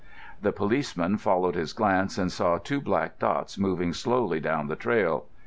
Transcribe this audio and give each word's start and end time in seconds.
The 0.41 0.51
policeman 0.51 1.17
followed 1.19 1.53
his 1.53 1.73
glance 1.73 2.17
and 2.17 2.31
saw 2.31 2.57
two 2.57 2.81
black 2.81 3.19
dots 3.19 3.59
moving 3.59 3.93
slowly 3.93 4.39
down 4.39 4.65
the 4.67 4.75
trail. 4.75 5.25